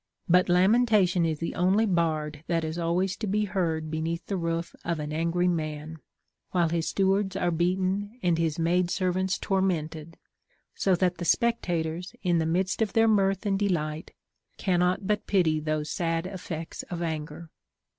[0.27, 4.73] '•But lamentation is the only bard that is always to be heard beneath the roof"
[4.83, 5.99] of the angry man,
[6.49, 10.17] while his stewards are beaten and his maid servants tormented;
[10.73, 14.09] so that the spec tators, in the midst of their mirth and delight,
[14.57, 17.51] cannot but pity those sad effects of anger.